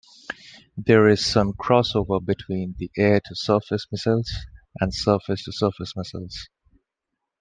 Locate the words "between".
2.21-2.73